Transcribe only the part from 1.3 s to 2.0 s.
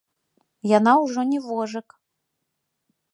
не вожык.